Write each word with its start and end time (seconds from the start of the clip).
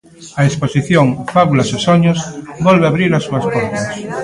A 0.39 0.41
exposición 0.49 1.07
'Fábulas 1.31 1.69
e 1.75 1.77
soños' 1.85 2.23
volve 2.65 2.85
a 2.85 2.91
abrir 2.91 3.11
as 3.13 3.25
súas 3.27 3.43
portas. 3.53 3.81